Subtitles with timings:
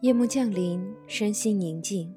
[0.00, 2.14] 夜幕降临，身心宁静，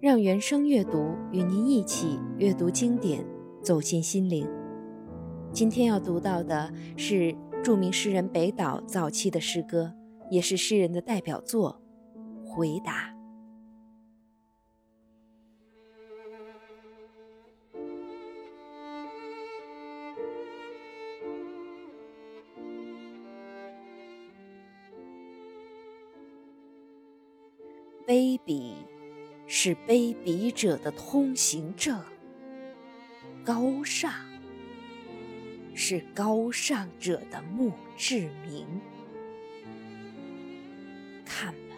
[0.00, 3.22] 让原声阅读与您一起阅读经典，
[3.62, 4.48] 走进心灵。
[5.52, 9.92] 今天要读到的是著名诗人北岛早期的诗歌，
[10.30, 11.82] 也是诗人的代表作
[12.48, 13.10] 《回答》。
[28.08, 28.72] 卑鄙
[29.46, 32.00] 是卑鄙者的通行证，
[33.44, 34.10] 高尚
[35.74, 38.66] 是高尚者的墓志铭。
[41.26, 41.76] 看吧，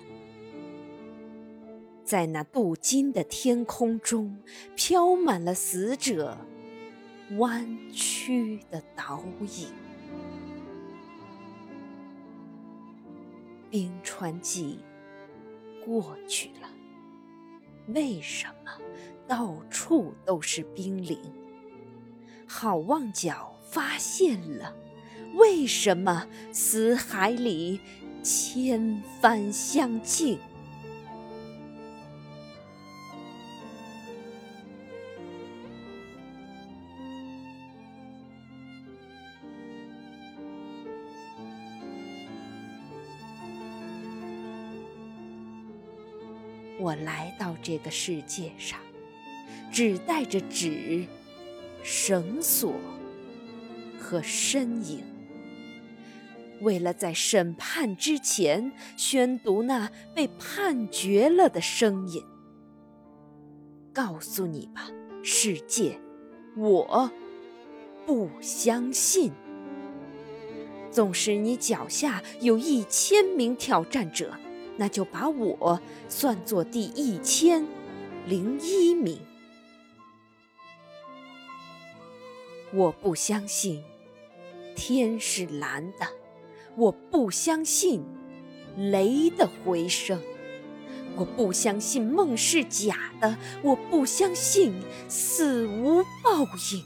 [2.04, 4.40] 在那镀金的天空中，
[4.76, 6.38] 飘满了死者
[7.38, 9.66] 弯曲的倒影。
[13.68, 14.78] 冰川纪。
[15.84, 16.68] 过去了，
[17.88, 18.70] 为什么
[19.26, 21.18] 到处都是冰凌？
[22.46, 24.74] 好望角发现了，
[25.34, 27.80] 为什么死海里
[28.22, 30.38] 千帆相竞？
[46.80, 48.78] 我来到这个世界上，
[49.70, 51.04] 只带着纸、
[51.82, 52.74] 绳索
[54.00, 55.04] 和身影，
[56.62, 62.24] 为了在审判之前宣读那被判决了的声音。
[63.92, 64.88] 告诉你吧，
[65.22, 66.00] 世界，
[66.56, 67.10] 我
[68.06, 69.30] 不相信。
[70.90, 74.32] 纵使你脚下有一千名挑战者。
[74.80, 75.78] 那就把我
[76.08, 77.66] 算作第一千
[78.26, 79.20] 零一名。
[82.72, 83.84] 我不相信
[84.74, 86.06] 天是蓝的，
[86.76, 88.02] 我不相信
[88.74, 90.18] 雷的回声，
[91.14, 94.72] 我不相信梦是假的，我不相信
[95.10, 96.82] 死无报应。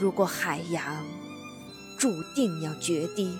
[0.00, 1.04] 如果海洋……
[1.98, 3.36] 注定要决堤，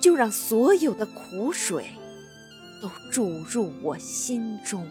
[0.00, 1.90] 就让所有的苦水
[2.80, 4.86] 都注入我心中；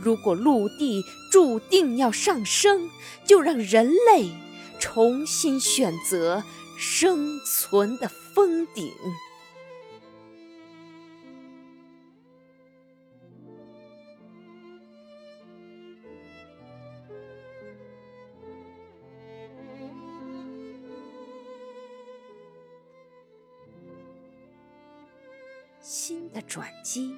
[0.00, 2.88] 如果陆地注定要上升，
[3.24, 4.30] 就让人类
[4.78, 6.44] 重新选择
[6.78, 8.92] 生存的峰顶。
[25.88, 27.16] 新的转机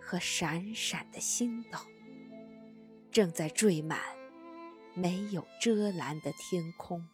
[0.00, 1.78] 和闪闪的星斗，
[3.10, 4.00] 正在缀满
[4.94, 7.06] 没有遮拦的天空。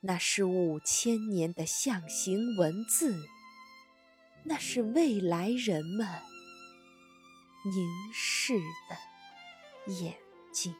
[0.00, 3.14] 那是五千年的象形文字，
[4.44, 6.08] 那是未来人们
[7.66, 8.54] 凝视
[8.88, 10.16] 的眼
[10.50, 10.74] 睛。